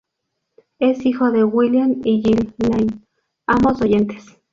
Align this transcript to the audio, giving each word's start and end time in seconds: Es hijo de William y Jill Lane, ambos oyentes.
Es 0.79 1.05
hijo 1.05 1.29
de 1.29 1.43
William 1.43 2.01
y 2.03 2.23
Jill 2.23 2.55
Lane, 2.57 3.03
ambos 3.45 3.83
oyentes. 3.83 4.35